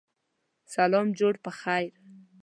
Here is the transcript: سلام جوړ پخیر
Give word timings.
سلام 0.73 1.07
جوړ 1.19 1.33
پخیر 1.45 1.93